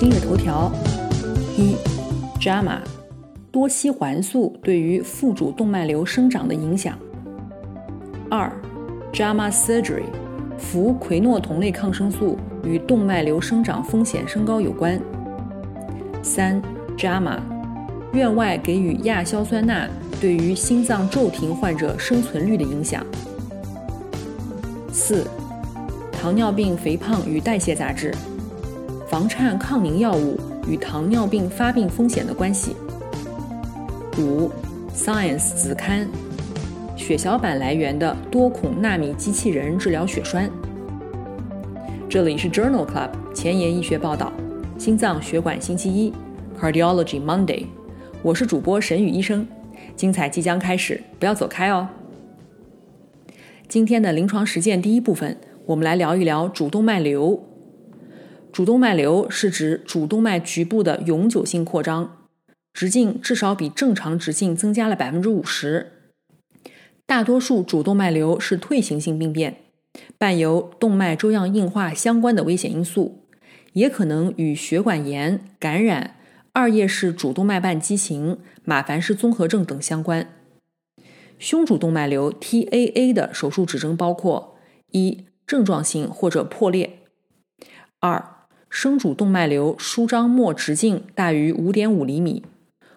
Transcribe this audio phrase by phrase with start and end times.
[0.00, 0.70] 今日头条：
[1.56, 1.74] 一
[2.40, 2.78] ，JAMA，
[3.50, 6.96] 多西环素对于腹主动脉瘤生长的影响。
[8.30, 8.48] 二
[9.12, 10.04] ，JAMA Surgery，
[10.56, 15.00] 服喹诺酮类抗生素与动脉瘤生长风险升高有关。
[16.22, 16.62] 三
[16.96, 17.40] ，JAMA，
[18.12, 19.88] 院外给予亚硝酸钠
[20.20, 23.04] 对于心脏骤停患者生存率的影响。
[24.92, 25.26] 四，
[26.12, 28.14] 糖尿病肥胖与代谢杂志。
[29.08, 32.76] 房颤抗凝药物与糖尿病发病风险的关系。
[34.18, 34.50] 五
[34.94, 36.06] ，Science 子刊，
[36.94, 40.50] 血小板来源的多孔纳米机器人治疗血栓。
[42.06, 44.30] 这里是 Journal Club 前沿医学报道，
[44.76, 46.12] 心脏血管星期一
[46.60, 47.64] ，Cardiology Monday，
[48.22, 49.48] 我是主播沈宇医生，
[49.96, 51.88] 精彩即将开始，不要走开哦。
[53.66, 57.42] 今天的临床实践第一部分，我们来聊一聊主动脉瘤。
[58.52, 62.26] 主动脉瘤是指主动脉局部的永久性扩张，
[62.72, 65.92] 直径至少比正常直径增加了百分之五十。
[67.06, 69.62] 大多数主动脉瘤是退行性病变，
[70.18, 73.24] 伴有动脉粥样硬化相关的危险因素，
[73.72, 76.16] 也可能与血管炎、感染、
[76.52, 80.28] 二叶式主动脉瓣畸形、马凡氏综合症等相关。
[81.38, 84.56] 胸主动脉瘤 （TAA） 的手术指征包括：
[84.90, 86.88] 一、症状性或者破裂；
[88.00, 88.37] 二、
[88.70, 92.44] 生主动脉瘤舒张末直径大于五点五厘米，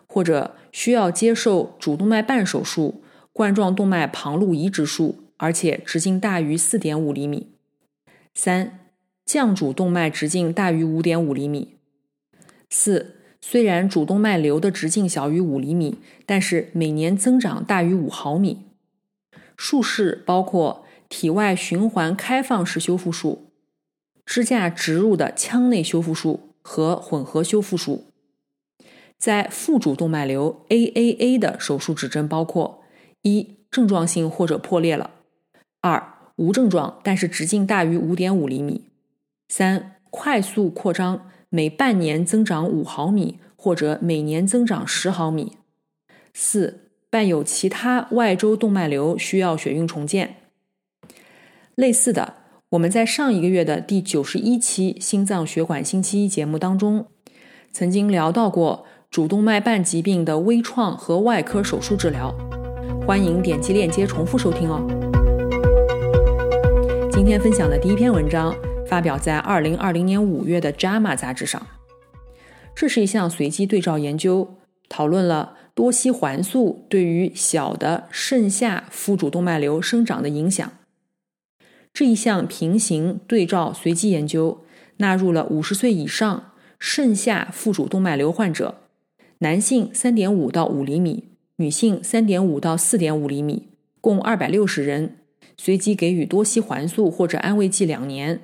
[0.05, 7.51] 或者需要接受主动脉瓣手术、冠状动脉旁路移植术，而且直径大于四点五厘米。
[8.33, 8.79] 三、
[9.25, 11.75] 降主动脉直径大于五点五厘米。
[12.69, 18.65] 四、虽然主动脉瘤的直径小于五厘米，但是每年增长大于五毫米。
[19.57, 23.50] 术式包括体外循环开放式修复术。
[24.25, 28.05] 支架植入的腔内修复术和混合修复术，
[29.17, 32.83] 在腹主动脉瘤 AAA 的手术指征包括：
[33.23, 35.11] 一、症状性或者破裂了；
[35.81, 38.83] 二、无症状但是直径大于五点五厘米；
[39.49, 45.57] 三、快速扩张，每半年增长五毫米或者每年增长十毫米；
[46.33, 50.37] 四、伴有其他外周动脉瘤需要血运重建。
[51.75, 52.40] 类似的。
[52.71, 57.05] 我们在上一个月的第九十一期心脏血管星期一节目当中，
[57.73, 62.33] 曾经聊到过主动脉瓣疾病的微创和外科手术治疗，
[63.05, 64.87] 欢迎点击链接重复收听哦。
[67.11, 68.55] 今天分享的第一篇文章
[68.87, 71.61] 发表在二零二零年五月的《JAMA》杂志上，
[72.73, 74.55] 这是一项随机对照研究，
[74.87, 80.71] 讨论了多烯环素对于小的肾下腹主动脉瘤生长的影响。
[81.93, 84.63] 这一项平行对照随机研究
[84.97, 88.81] 纳入了五十岁以上肾下腹主动脉瘤患者，
[89.39, 91.25] 男性三点五到五厘米，
[91.57, 93.67] 女性三点五到四点五厘米，
[93.99, 95.17] 共二百六十人，
[95.57, 98.41] 随机给予多西环素或者安慰剂两年。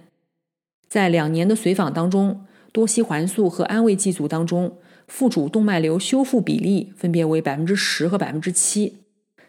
[0.87, 8.97] 在两年的随访当中，多西环素和安慰剂组当中，腹主动脉瘤修复比例分别为百分之十和百分之七，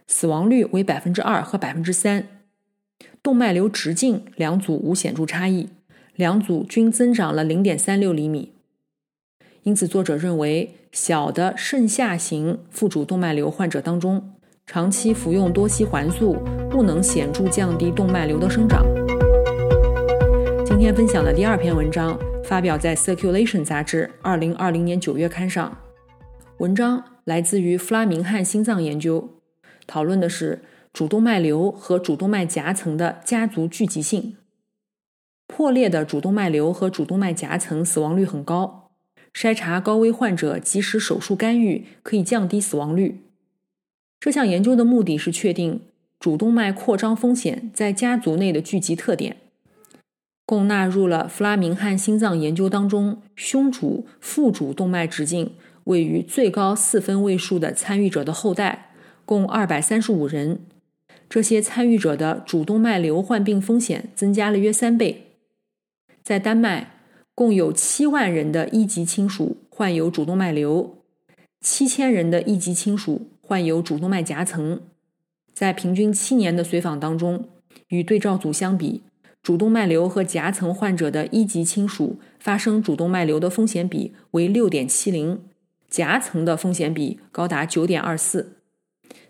[0.07, 2.27] 死亡率为百分之二和百分之三。
[3.23, 5.69] 动脉瘤直径两组无显著差异，
[6.15, 8.53] 两组均增长了零点三六厘米。
[9.65, 14.31] 因此，作者认为小的肾下型腹主动脉瘤患者当中，
[14.67, 16.37] 长期服用多西环素
[16.71, 18.87] 不能显著降低动脉瘤的生长。
[20.65, 25.77] 今天分享的第二篇文章发表在《Circulation》杂志二零二零年九月刊上，
[26.59, 29.29] 文章来自于弗拉明汉心脏研究，
[29.87, 30.63] 讨论的是。
[30.99, 34.37] 主动脉瘤和主动脉夹层的家族聚集性，
[35.47, 38.91] 破裂的主动脉瘤和主动脉夹层死亡率很高。
[39.33, 43.21] 筛查高危患者，及时手术干预可以降低死亡率。
[44.19, 45.83] 这项研究的目的是确定
[46.19, 49.37] 主动脉扩张风险在家族内的聚集特点，
[50.45, 55.53] 共纳入了弗拉明汉心脏研究当中胸主、腹主动脉直径
[55.85, 58.91] 位于最高四分位数的参与者的后代，
[59.25, 60.63] 共二百三十五人。
[61.29, 65.27] 这些参与者的主动脉瘤患病风险增加了约三倍。
[66.23, 66.95] 在丹麦，
[67.35, 70.99] 共有七万人的一级亲属患有主动脉瘤，
[71.61, 74.81] 七千人的一级亲属患有主动脉夹层。
[75.53, 77.49] 在平均七年的随访当中，
[77.89, 79.03] 与对照组相比，
[79.43, 85.43] 主动脉瘤和夹层患者的一级亲属发生主动脉瘤的风险比为六点七零，
[85.89, 88.58] 夹层的风险比高达九点二四。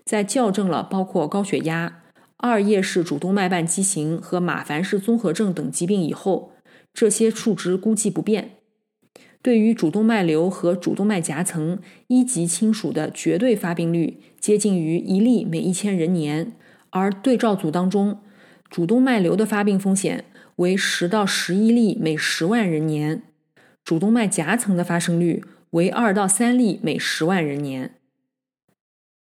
[0.09, 2.01] 在校正了包括高血压、
[2.37, 6.53] 二叶式主动脉瓣畸形和马凡氏综合症等疾病以后。
[6.91, 8.55] 这些数值估计不变。
[9.43, 11.77] 对于主动脉瘤和主动脉夹层
[12.07, 16.53] 一级亲属的绝对发病率接近于一例每一千人年，
[16.89, 18.17] 而对照组当中，
[18.67, 20.25] 主动脉瘤的发病风险
[20.55, 23.21] 为十到十一例每十万人年，
[23.83, 27.98] 主动脉夹层的发生率为二到三例每十万人年。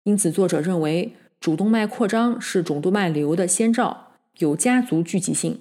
[0.04, 5.60] 因此，作者认为主动脉扩张是主动脉瘤的先兆，有家族聚集性。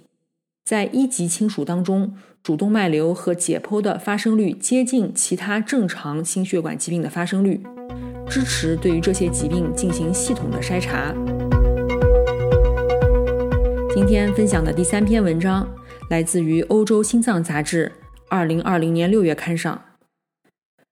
[0.63, 7.61] 在一级亲属当中，主动脉瘤和解剖的发生率接近其他正常心血管疾病的发生率，
[8.29, 11.13] 支持对于这些疾病进行系统的筛查。
[13.93, 15.67] 今天分享的第三篇文章
[16.09, 17.91] 来自于《欧洲心脏杂志》
[18.29, 19.88] 二零二零年六月刊上。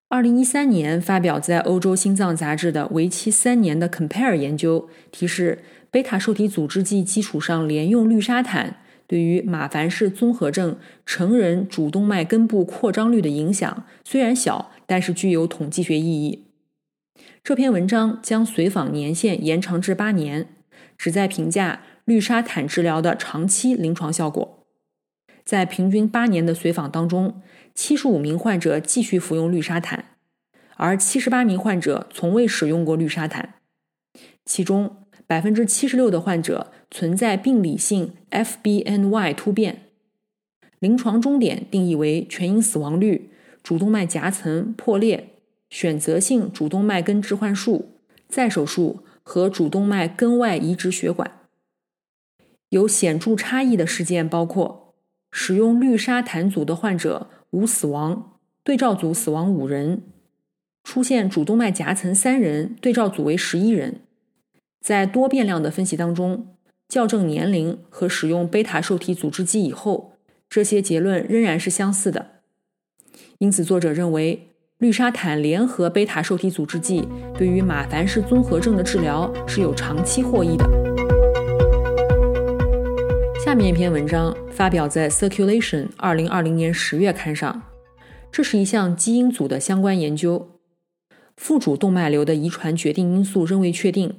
[0.10, 5.60] 二零一三年发表在《欧洲心脏杂志》的为期三年的 Compare 研究，提示
[5.92, 8.78] 贝塔受体阻滞剂基础上连用氯沙坦。
[9.06, 16.46] 对于马凡氏综合症成人主动脉根部扩张率的影响虽然小，但是具有统计学意义。
[17.44, 20.48] 这篇文章将随访年限延长至八年，
[20.98, 24.54] 旨在评价氯沙坦治疗的长期临床效果。
[25.44, 27.42] 在平均八年的随访当中，
[27.78, 30.18] 七十五名患者继续服用氯沙坦，
[30.78, 33.54] 而七十八名患者从未使用过氯沙坦，
[34.44, 35.04] 其中。
[35.28, 39.90] 百分之七十六的患者存在病理性 FBNY 突变，
[40.80, 43.30] 临床终点定义为全因死亡率、
[43.62, 45.34] 主动脉夹层破裂、
[45.70, 51.42] 选择性主动脉根置换术、再手术和主动脉根外移植血管。
[52.70, 54.96] 有显著差异的事件包括：
[55.30, 60.00] 使用氯沙坦组的患者无死亡，对照组死亡五人；
[60.84, 64.02] 出现主动脉夹层三人，对照组为十一人。
[64.82, 66.56] 在多变量的分析当中，
[66.90, 70.14] 校正年龄和使用贝塔受体阻滞剂以后，
[70.50, 72.28] 这些结论仍然是相似的。
[73.40, 77.08] 因此，作者认为氯沙坦联合贝塔受体阻滞剂
[77.38, 80.87] 对于马凡氏综合症的治疗是有长期获益的。
[83.48, 87.62] 下面一篇文章发表在《Circulation》二零二零年十月刊上，
[88.30, 90.50] 这是一项基因组的相关研究。
[91.38, 94.16] 腹主动脉瘤的遗传决定因素仍未确定。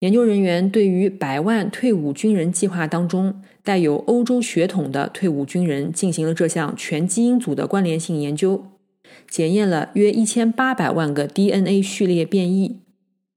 [0.00, 8.66] 研究人员对于百万退伍军人计划当中带有欧洲血统的退伍军人进行了这项全基因组的关联性研究，
[9.26, 12.82] 检验了约一千八百万个 DNA 序列变异，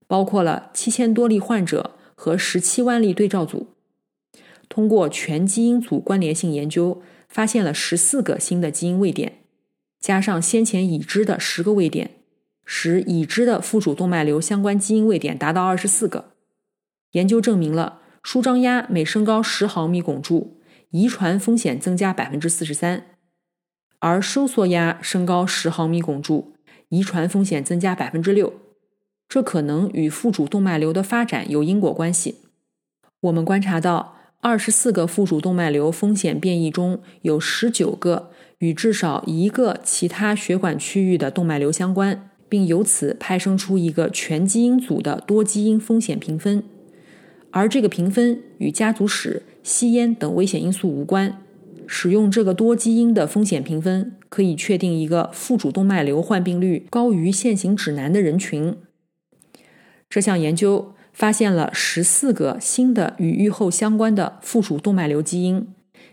[0.05, 3.67] 包括了七千多例患者和十七万例对照组。
[4.69, 9.39] 通过全基因组关联性研究，发现了十四个新的基因位点，
[9.99, 12.11] 加上先前已知的十个位点，
[12.65, 16.31] 使已知的腹主动脉瘤相关基因位点达到二十四个。
[17.11, 20.57] 研究证明了舒张压每升高十毫米汞柱，
[20.91, 23.03] 遗传风险增加百分之四十三；
[23.99, 26.53] 而收缩压升高十毫米汞柱，
[26.89, 28.53] 遗传风险增加百分之六。
[29.29, 32.35] 这可能与腹主动脉瘤的发展有因果关系。
[33.21, 34.16] 我们观察到，
[34.47, 46.63] 二十四个腹主动脉瘤风险变异中有十九个与至少一个其他血管区域的动脉瘤相关，并由此派生出一个全基因组的多基因风险评分。
[47.51, 51.41] 而这个评分与家族史、吸烟等危险因素无关。
[51.85, 58.77] 使用这个多基因的风险评分，可以确定一个腹主动脉瘤患病率高于现行指南的人群。
[60.09, 65.67] 这项研究发现了十四个新的与预后相关的腹主动脉瘤基因，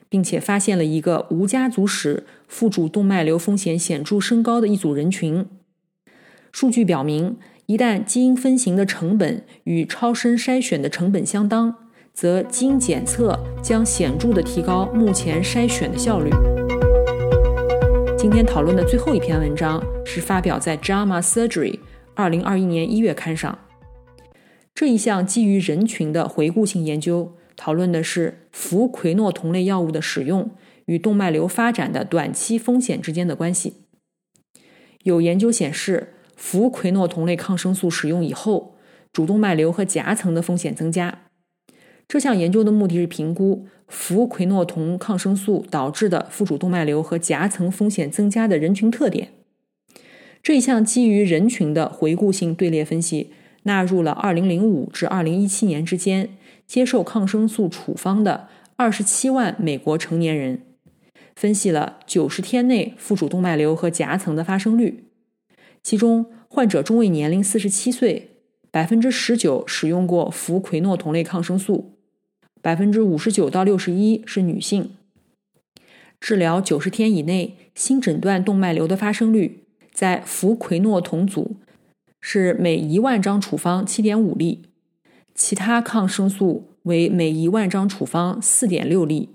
[0.08, 5.46] 并且发现了一个无家族史、腹主动脉瘤风险显著升高的一组人群。
[6.50, 7.36] 数据表明。
[7.66, 11.74] 一旦基因分型的成本与超声筛选的成本相当，
[12.12, 16.30] 则基因检测将显著地提高目前筛选的效率。
[18.18, 21.72] 今天讨论的最后一篇文章是发表在《JAMA Surgery》
[22.14, 23.58] 二零二一年一月刊上。
[24.74, 30.50] 这一项基于人群的回顾性研究，讨论的是氟喹诺酮类药物的使用
[30.86, 33.74] 与动脉瘤发展的短期风险之间的关系。
[35.04, 36.10] 有研究显示。
[36.36, 38.74] 氟喹诺酮类抗生素使用以后，
[39.12, 41.20] 主动脉瘤和夹层的风险增加。
[42.08, 49.28] 这项研究的目的是评估氟喹诺酮抗生素导致的腹主动脉瘤和夹层风险增加的人群特点。
[50.42, 53.30] 这一项基于人群的回顾性队列分析，
[53.64, 60.62] 纳入了2005至2017年之间接受抗生素处方的27万美国成年人，
[61.36, 65.04] 分析了90天内腹主动脉瘤和夹层的发生率。
[65.82, 68.30] 其中，患者中位年龄47岁，
[68.70, 71.98] 百分之十九使用过氟喹诺酮类抗生素，
[72.62, 74.96] 百分之五十九到六十一是女性。
[76.20, 79.60] 治疗九十天以内新诊断动脉瘤的发生率。
[79.92, 81.54] 在氟喹诺酮组
[82.26, 84.62] 是每一万张处方七点五例，
[85.34, 89.28] 其他抗生素为每一万张处方四点六例。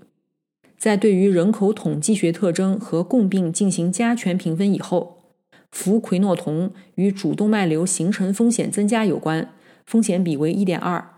[0.76, 5.22] 在对于人口统计学特征和共病进行加权评分以后，
[5.70, 9.52] 氟喹诺酮与主动脉瘤形成风险增加有关，
[9.86, 11.08] 风险比为一点二。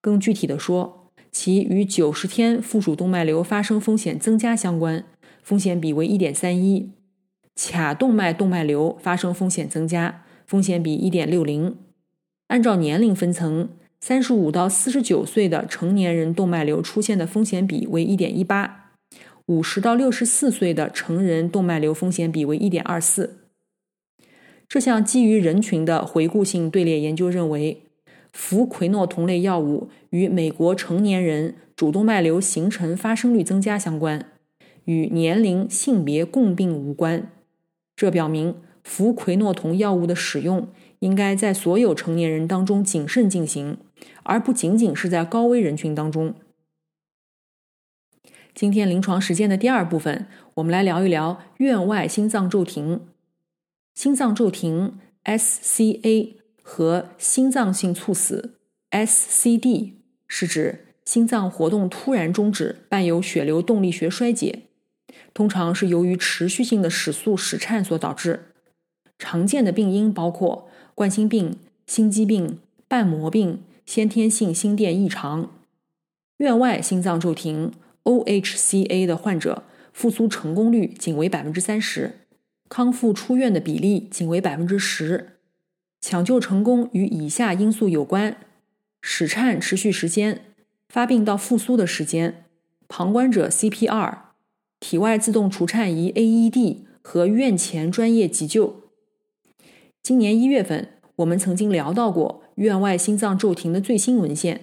[0.00, 5.04] 更具体的说，其与九十天腹主动脉瘤发生风险增加相关，
[5.44, 6.90] 风险比为一点三一。
[7.54, 11.76] 卡动脉动脉瘤发生风险增加，风险比一点六零。
[12.46, 13.70] 按照年龄分层，
[14.00, 18.92] 三十五到四十九岁的成年人动脉瘤出现的风险比为一点一八，
[19.46, 23.48] 五十到六十四岁的成人动脉瘤风险比为一点二四。
[24.68, 27.82] 这项基于人群的回顾性队列研究认为，
[28.32, 34.24] 氟喹诺酮类药物与美国成年人主动脉瘤形成发生率增加相关，
[34.84, 37.32] 与年龄、性别共病无关。
[37.96, 38.54] 这表明，
[38.84, 40.68] 氟喹诺酮药物的使用
[41.00, 43.78] 应该在所有成年人当中谨慎进行，
[44.22, 46.34] 而不仅仅是在高危人群当中。
[48.54, 53.00] 今天临床实践的第二部分，我们来聊一聊院外心脏骤停。
[53.94, 58.58] 心脏骤停 （SCA） 和心脏性猝死
[58.90, 59.94] （SCD）
[60.28, 64.62] 是指心脏活动突然终止，伴有血流动力学衰竭。
[65.32, 68.53] 通常是由于持续性的室速室颤所导致。
[69.18, 71.56] 常见的病因包括冠心病、
[71.86, 75.50] 心肌病、瓣膜病、先天性心电异常。
[76.38, 77.72] 院外心脏骤停
[78.04, 82.20] （OHCA） 的患者复苏成功率仅为百分之三十，
[82.68, 85.38] 康复出院的比例仅为百分之十。
[86.00, 88.36] 抢救成功与以下因素有关：
[89.00, 90.44] 室颤持续时间、
[90.88, 92.44] 发病到复苏的时间、
[92.88, 94.18] 旁观者 CPR。
[94.80, 98.83] 体外自动除颤仪 （AED） 和院前专业急救。
[100.04, 104.60] 今年一月份，我们曾经聊到过院外心脏骤停的最新文献，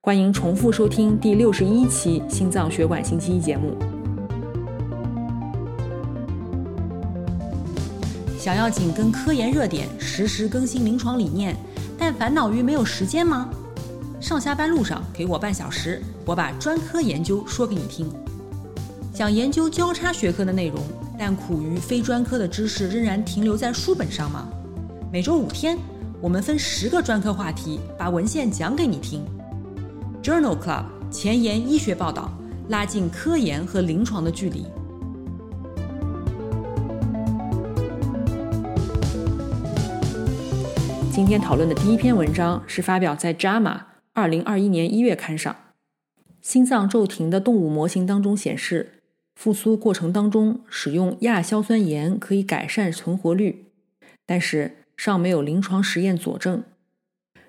[0.00, 3.78] 欢迎重复收听第六十一期《心脏血管星期一》节目。
[8.36, 11.54] 想要紧跟科研热点，实时更新临床理念，
[11.96, 13.48] 但烦恼于没有时间吗？
[14.20, 18.12] 上下班路上给我半小时，我把专科研究说给你听。
[19.14, 20.82] 想研究交叉学科的内容，
[21.16, 24.48] 但苦于非专科的知识仍然停留在书本上吗？
[25.14, 25.78] 每周五天，
[26.20, 29.24] 我们分十个专科话题，把文献讲给你听。
[30.20, 32.36] Journal Club 前沿医学报道，
[32.68, 34.66] 拉近科研和临床的距离。
[41.12, 43.62] 今天讨论的第一篇文章是发表在《JAMA》
[44.14, 45.54] 二零二一年一月刊上。
[46.42, 48.94] 心脏骤停的动物模型当中显示。
[49.36, 53.66] 复苏过程当中使用亚硝酸盐可以改善存活率，
[54.26, 56.62] 但是尚没有临床实验佐证。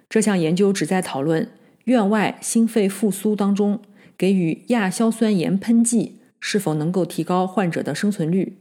[0.09, 1.49] 这项研究旨在讨论
[1.85, 3.79] 院外心肺复苏当中
[4.17, 8.57] 给予亚硝酸盐喷剂是否能够提高患者的生存率。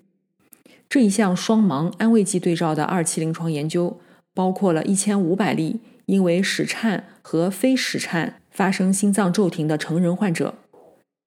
[0.89, 4.01] 这一项双盲安慰剂对照的二期临床研究，
[4.33, 10.55] 包括了一千五百例因为室颤和非室颤发生心脏骤停的成人患者。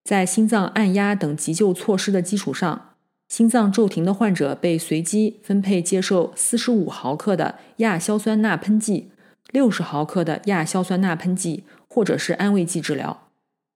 [0.03, 2.91] 在心脏按压等急救措施的基础上，
[3.27, 9.09] 心脏骤停的患者被随机分配接受四十五毫克的亚硝酸钠喷剂、
[9.51, 13.27] 六十毫克的亚硝酸钠喷剂，或者是安慰剂治疗。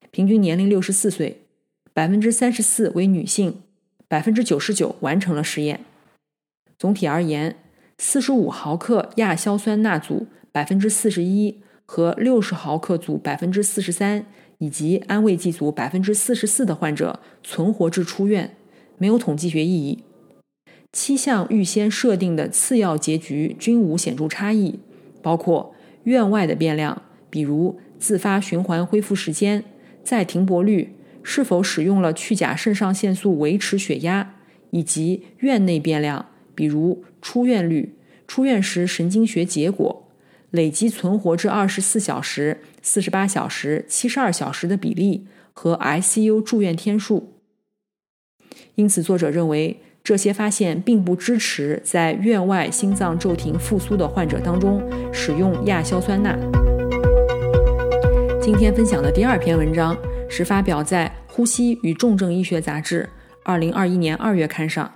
[0.09, 1.41] 平均年龄六十四岁，
[1.93, 3.61] 百分之三十四为女性，
[4.07, 5.81] 百分之九十九完成了实验。
[6.79, 7.57] 总体而言，
[7.97, 14.25] 四十五毫克亚硝酸钠组百分之四十一和六十毫克组百分之四十三。
[14.61, 18.55] 以及安慰剂组百分之四十四的患者存活至出院，
[19.01, 20.03] 没有统计学意义。
[20.93, 24.79] 七项预先设定的次要结局均无显著差异，
[25.23, 29.63] 包括院外的变量，比如自发循环恢复时间、
[30.03, 30.93] 再停泊率、
[31.23, 34.35] 是否使用了去甲肾上腺素维持血压，
[34.69, 37.95] 以及院内变量，比如出院率、
[38.27, 40.07] 出院时神经学结果、
[40.51, 47.40] 累计存活至二十四小时、四十八小时、七十二小时的比例和 ICU 住院天数。
[48.75, 54.81] 因此，作者认为这些发现并不支持在院外心脏骤停复苏的患者当中
[55.13, 56.37] 使用亚硝酸钠。
[58.41, 59.97] 今天分享的第二篇文章
[60.29, 63.03] 是发表在《呼吸与重症医学杂志》
[63.43, 64.91] 二零二一年二月刊上。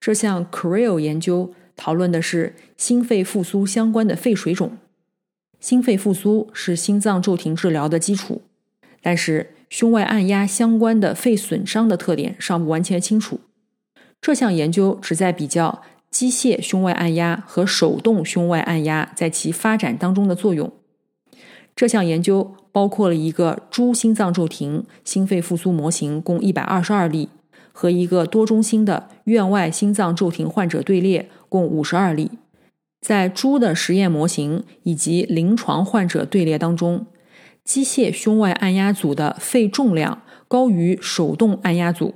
[0.00, 1.54] 这项 CREO 研究。
[1.74, 4.76] 讨论的是心肺复苏相关的肺水肿。
[5.58, 8.42] 心肺复苏是心脏骤停治疗的基础，
[9.00, 13.40] 但是胸外按压相关的肺损伤的特点尚不完全清楚。
[14.20, 20.70] 这项研究旨在比较机械胸外按压和手动胸外按压在其发展当中的作用。
[21.74, 27.30] 这项研究包括了一个猪心脏骤停心肺复苏模型，共一百二十二例。
[27.72, 32.30] 和一个多中心的院外心脏骤停患者队列，共五十二例。
[33.00, 37.06] 在猪的实验模型以及临床患者队列当中，
[37.64, 42.14] 机械胸外按压组的肺重量高于手动按压组。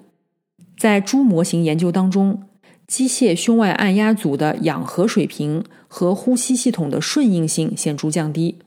[0.79, 2.43] 在猪模型研究当中，
[2.87, 8.59] 机械胸外按压组的氧合水平和呼吸系统的顺应性显著降低。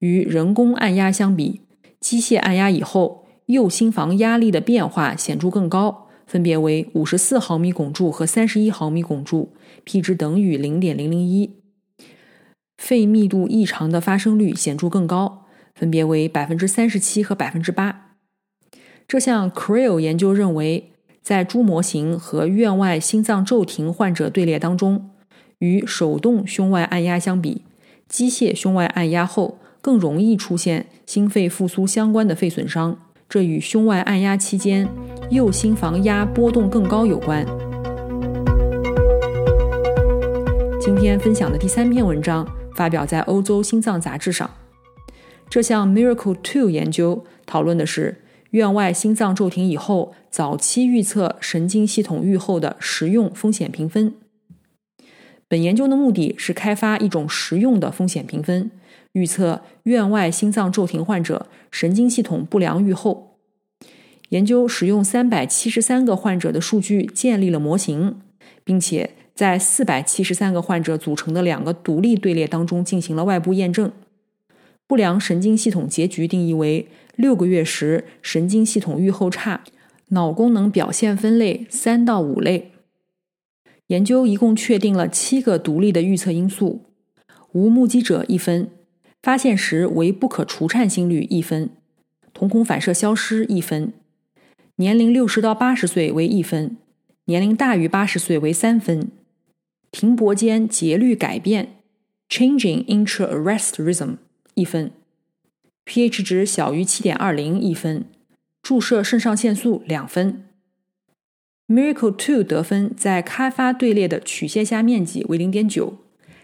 [0.00, 1.60] 与人工按压相比，
[2.00, 6.08] 机械按压以后右心房压力的变化显著更高。
[6.26, 9.52] 分别为五十四毫米汞柱和三十一毫米汞柱
[9.84, 11.50] ，p 值等于零点零零一。
[12.78, 15.43] 肺密度异常的发生率显著更高，
[15.74, 18.16] 分别为百分之三十七和百分之八。
[19.06, 25.10] 这项 CREO 研究认为，在猪模型和院外心脏骤停患者队列当中，
[25.58, 27.62] 与手动胸外按压相比，
[28.08, 32.96] 机械胸外按压后更容易出现心肺复苏相关的肺损伤。
[33.28, 34.88] 这与胸外按压期间
[35.30, 37.44] 右心房压波动更高有关。
[40.80, 44.48] 今天分享的第三篇文章发表在欧洲心脏杂志上。
[45.54, 54.14] 这项 Miracle Two 研究讨论的是院外心脏骤停以后早期预测神经系统预后的实用风险评分。
[55.46, 58.72] 本研究的目的是开发一种实用的风险评分。
[59.12, 63.38] 预测院外心脏骤停患者神经系统不良预后。
[64.30, 68.16] 研究使用三百七十三个患者的数据建立了模型，
[68.64, 73.92] 并且在四百七十三个患者组成的两个独立队列当中进行了外部验证。
[74.86, 79.64] 不良神经系统结局定义为六个月时神经系统预后差，
[80.08, 82.72] 脑功能表现分类三到五类。
[83.88, 86.82] 研究一共确定了七个独立的预测因素，
[87.52, 88.70] 无目击者一分。
[89.22, 91.70] 发现时为不可除颤心率一分，
[92.34, 93.94] 瞳孔反射消失一分，
[94.76, 96.76] 年龄六十到八十岁为一分，
[97.24, 99.10] 年龄大于八十岁为三分，
[99.90, 101.76] 停泊间节律改变
[102.28, 104.16] （changing intra-arrest rhythm）
[104.54, 104.90] 一分
[105.84, 108.04] ，pH 值小于七点二零一分，
[108.62, 110.44] 注射肾上腺素两分。
[111.66, 115.98] Miracle Two 得分在开发队列的曲线下面积为零点九。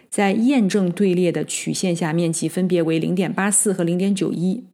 [0.09, 4.65] 在验证队列的曲线下面积分别为零点八四和零点九一。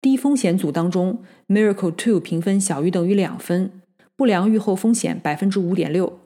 [0.00, 3.82] 低风险组当中，Miracle Two 评分小于等于两分，
[4.16, 6.20] 不良预后风险百分之五点六。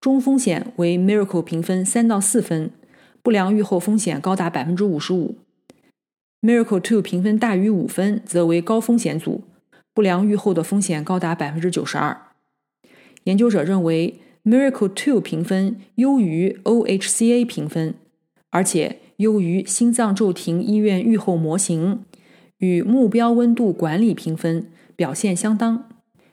[0.00, 2.70] 中风险为 Miracle 评分三到四分，
[3.22, 5.38] 不良预后风险高达百分之五十五。
[6.42, 9.44] Miracle Two 评分大于五分，则为高风险组，
[9.92, 12.16] 不良预后的风险高达百分之九十二。
[13.24, 14.20] 研究者认为。
[14.44, 17.96] Miracle Two 评分优于 OHCA 评分，
[18.48, 22.04] 而且优于心脏骤停医院预后模型
[22.58, 25.90] 与目标温度管理评分表现相当。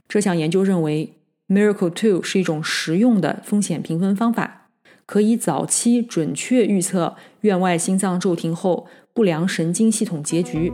[0.08, 1.12] 这项研究认为
[1.50, 4.70] ，Miracle Two 是一种实用的风险评分方法，
[5.06, 10.74] 可以早期准确预测院外心脏骤停后不良神经系统结局，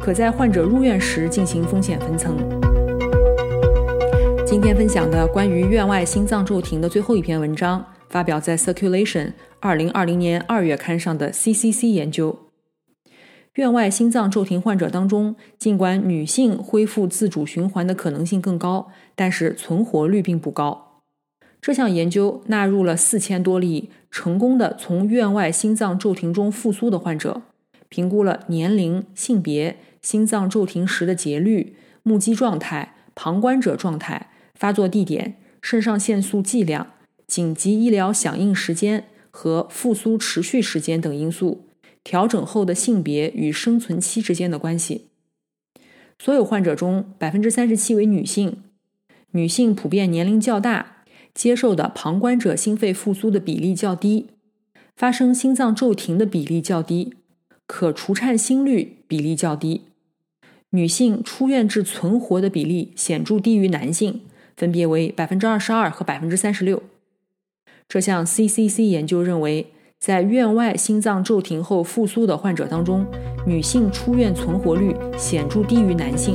[0.00, 2.34] 可在患者入院时进行风险分层。
[4.46, 9.26] 今天分享的关于院外心脏骤停的最后一篇文章，发表在《Circulation》
[9.60, 12.34] 二零二零年二月刊上的 CCC 研究。
[13.56, 21.02] 院外心脏骤停患者当中，尽管女性恢复自主循环的可能性更高，但是存活率并不高。
[21.60, 27.42] 这项研究纳入了四千多例成功的从院外心脏骤停中复苏的患者，
[27.90, 34.28] 评估了年龄、性别、心脏骤停时的节律、目击状态、旁观者状态。
[34.54, 36.88] 发作地点、肾上腺素剂量、
[37.26, 41.66] 紧急医疗响应时间和复苏持续时间等因素，
[42.04, 45.06] 调整后的性别与生存期之间的关系。
[46.18, 48.64] 所有患者中，百分之三十七为女性，
[49.30, 54.26] 女性普遍年龄较大，接受的旁观者心肺复苏的比例较低。
[54.94, 57.14] 发生心脏骤停的比例较低，
[57.70, 59.82] 可除颤心率比例较低，
[60.70, 64.22] 女性出院至存活的比例显著低于男性，
[64.56, 66.82] 分别为百分之二十二和百分之三十六。
[67.88, 73.06] 这项 CCC 研究认为，在院外心脏骤停后复苏的患者当中，
[73.46, 76.34] 女性出院存活率显著低于男性。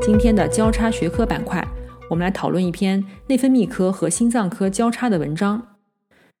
[0.00, 1.62] 今天的交叉学科板块，
[2.08, 5.75] 我们来讨论一篇内分泌科和心脏科交叉的文章。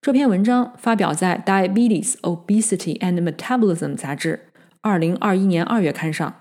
[0.06, 6.36] 这篇文章发表在《Diabetes, Obesity and Metabolism》杂志，二零二一年二月刊上。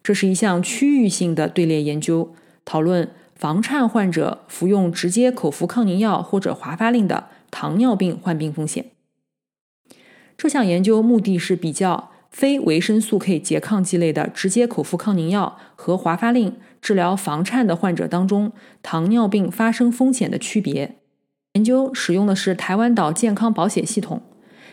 [0.00, 8.92] 这是一项区域性的队列研究，讨论房颤患者服用直接口服抗凝药或者华发令的糖尿病患病风险。
[10.36, 18.52] 这项研究目的是比较非维生素 K 拮抗剂类的直接口服抗凝药和华发令治疗房颤的患者当中
[18.84, 21.01] 糖尿病发生风险的区别。
[21.54, 24.22] 研究使用的是台湾岛健康保险系统，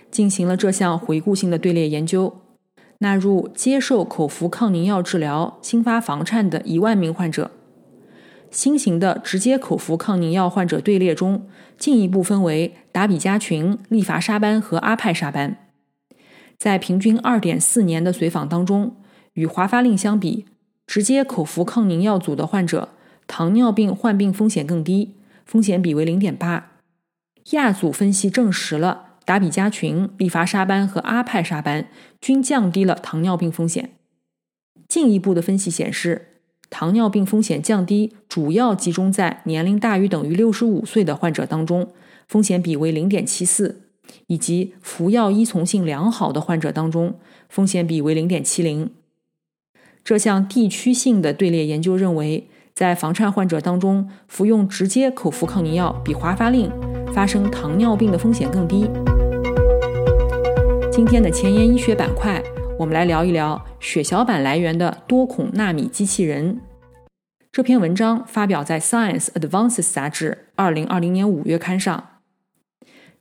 [0.10, 2.40] 进行了这项回顾性的队列研究，
[3.00, 7.52] 纳入接受口服抗凝药治疗、新发房颤的一万名患者。
[8.50, 11.46] 新型的直接口服抗凝药患者队列中，
[11.78, 15.58] 进一步分为达比加群、利伐沙班和阿派沙班。
[16.58, 18.96] 在平均二点四年的随访当中，
[19.34, 20.46] 与华发令相比，
[20.88, 22.90] 直接口服抗凝药组的患者
[23.28, 25.16] 糖尿病患病风险更低。
[25.46, 26.69] 风险比为零点八，
[27.52, 31.90] 亚组分析证实了达比加群、利伐沙班和阿派沙班
[32.22, 33.92] 均降低了糖尿病风险。
[34.88, 41.92] 进一步的分析显示，糖尿病风险降低主要集中在年龄大于等于六十五岁的患者当中，
[42.28, 43.82] 风险比为零点七四，
[44.28, 48.92] 以及服药依从性良好的患者当中，风险比为零点七零。
[50.04, 52.48] 这项地区性的队列研究认为。
[52.80, 56.72] 在房颤患者当中，服用直接口服抗凝药比华发令
[57.14, 58.90] 发生糖尿病的风险更低。
[60.90, 62.42] 今天的前沿医学板块，
[62.78, 66.62] 我们来聊一聊血小板来源的多孔纳米机器人。
[67.52, 72.22] 这篇文章发表在《Science Advances》杂志二零二零年五月刊上。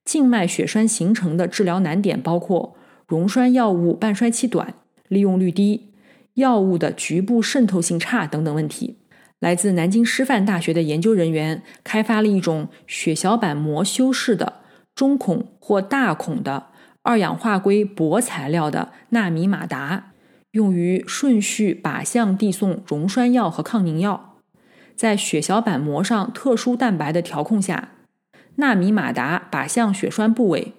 [0.04, 2.76] 静脉血栓形成的治疗难点包括
[3.08, 4.74] 溶栓药物半衰期短、
[5.08, 5.90] 利用率低、
[6.34, 8.98] 药物的局部渗透性差等等问题。
[9.40, 14.60] 来自南京师范大学的研究人员开发了一种血小板膜修饰的
[14.94, 16.66] 中孔或大孔的
[17.02, 20.12] 二氧化硅铂材料的纳米马达，
[20.50, 24.40] 用于顺序靶向递送溶栓药和抗凝药。
[24.96, 27.90] 在血小板膜上特殊蛋白的调控下，
[28.56, 30.72] 纳米马达靶向血栓部位，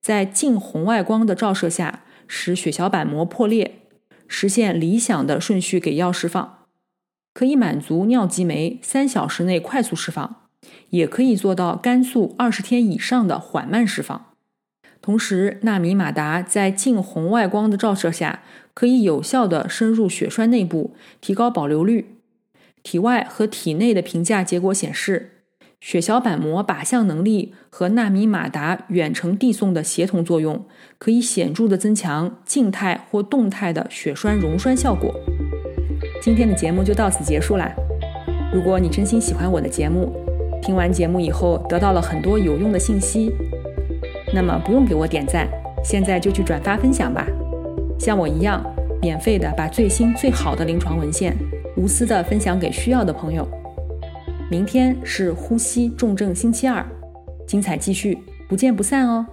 [0.00, 3.82] 在近红外光的照射下，使血小板膜破裂，
[4.26, 6.59] 实现理想的顺序给药释放。
[7.40, 10.42] 可以满足尿激酶三小时内快速释放，
[10.90, 14.26] 也可以做到肝素二十天以上的缓慢释放。
[15.00, 18.42] 同时，纳米马达在近红外光的照射下，
[18.74, 22.16] 可以有效地深入血栓内部，提高保留率。
[22.82, 25.44] 体外和体内的评价结果显示，
[25.80, 30.66] 血小板膜靶向能力和纳米马达远程递送的协同作用，
[30.98, 35.14] 可以显著地增强静态或动态的血栓溶栓效果。
[36.20, 37.72] 今天的节目就到此结束啦。
[38.52, 40.12] 如果你真心喜欢我的节目，
[40.60, 43.32] 听完节目以后得到了很多有用的信息，
[44.34, 45.48] 那么不用给我点赞，
[45.82, 47.26] 现在就去转发分享吧。
[47.98, 48.62] 像我一样，
[49.00, 51.34] 免费的把最新最好的临床文献
[51.76, 53.48] 无私的分享给需要的朋友。
[54.50, 56.84] 明天是呼吸重症星期二，
[57.46, 59.26] 精彩继续，不见不散哦。